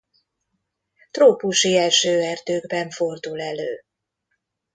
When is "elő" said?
3.41-3.83